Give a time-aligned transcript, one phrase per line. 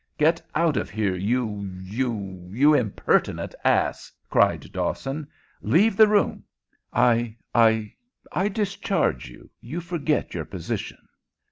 [0.17, 5.27] "Get out of here, you you you impertinent ass!" cried Dawson.
[5.61, 6.43] "Leave the room!
[6.91, 7.93] I I
[8.31, 9.51] I discharge you!
[9.59, 11.07] You forget your position!"